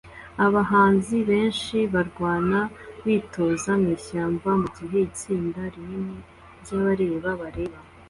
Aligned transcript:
abahanzi 0.45 1.15
benshi 1.29 1.77
barwana 1.93 2.59
bitoza 3.05 3.71
mwishyamba 3.81 4.49
mugihe 4.61 4.97
itsinda 5.07 5.61
rinini 5.73 6.19
ryabareba 6.61 7.29
bareba 7.41 7.79